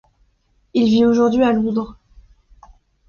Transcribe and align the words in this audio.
Il 0.73 0.85
vit 0.89 1.05
aujourd'hui 1.05 1.43
à 1.43 1.51
Londres. 1.53 1.95